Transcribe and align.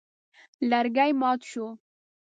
لرګی 0.69 1.11
مات 1.19 1.39
شو. 1.49 1.65